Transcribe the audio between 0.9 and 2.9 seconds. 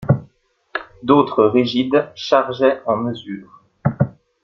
D'autres, rigides, chargeaient